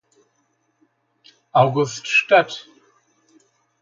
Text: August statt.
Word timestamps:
August 1.53 2.01
statt. 2.07 2.65